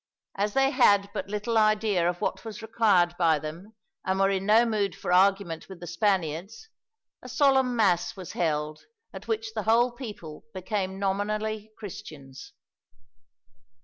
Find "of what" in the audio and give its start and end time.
2.09-2.43